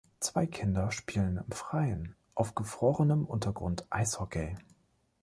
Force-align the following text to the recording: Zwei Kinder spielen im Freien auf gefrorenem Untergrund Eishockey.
Zwei 0.19 0.47
Kinder 0.47 0.91
spielen 0.91 1.37
im 1.37 1.51
Freien 1.51 2.15
auf 2.33 2.55
gefrorenem 2.55 3.23
Untergrund 3.23 3.85
Eishockey. 3.91 4.55